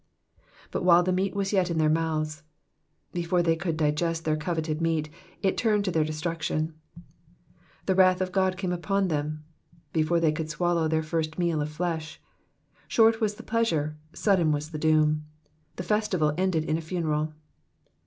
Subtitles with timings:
[0.71, 2.41] *^But while their meat was yet in their mouths^^"^
[3.13, 5.11] before they could digest their coveted meat,
[5.43, 6.73] it turned to their destruction.
[7.85, 9.43] '•''The wrath of Ood came vpan them'"*
[9.93, 12.19] before they could swallow their first meal of flesh.
[12.87, 15.25] Short was the pleasure, sudden was the doom.
[15.75, 17.35] The festival ended in a funeral.